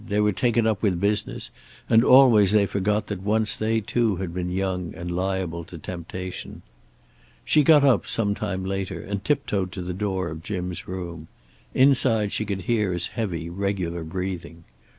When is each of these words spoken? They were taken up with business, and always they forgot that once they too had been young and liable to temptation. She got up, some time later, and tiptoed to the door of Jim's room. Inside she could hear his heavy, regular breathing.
They 0.07 0.19
were 0.19 0.31
taken 0.31 0.65
up 0.65 0.81
with 0.81 0.99
business, 0.99 1.51
and 1.87 2.03
always 2.03 2.53
they 2.53 2.65
forgot 2.65 3.05
that 3.05 3.21
once 3.21 3.55
they 3.55 3.81
too 3.81 4.15
had 4.15 4.33
been 4.33 4.49
young 4.49 4.95
and 4.95 5.11
liable 5.11 5.63
to 5.65 5.77
temptation. 5.77 6.63
She 7.45 7.61
got 7.61 7.83
up, 7.83 8.07
some 8.07 8.33
time 8.33 8.65
later, 8.65 8.99
and 8.99 9.23
tiptoed 9.23 9.71
to 9.73 9.83
the 9.83 9.93
door 9.93 10.29
of 10.29 10.41
Jim's 10.41 10.87
room. 10.87 11.27
Inside 11.75 12.31
she 12.31 12.45
could 12.45 12.61
hear 12.61 12.93
his 12.93 13.09
heavy, 13.09 13.47
regular 13.47 14.03
breathing. 14.03 14.63